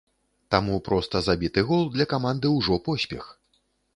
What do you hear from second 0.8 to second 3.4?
проста забіты гол для каманды ўжо поспех.